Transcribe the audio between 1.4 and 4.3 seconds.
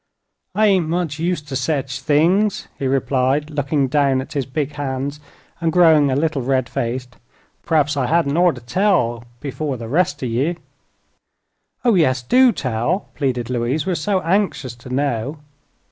to sech things," he replied, looking down